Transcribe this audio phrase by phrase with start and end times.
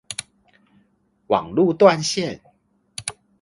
[1.27, 2.41] 網路斷線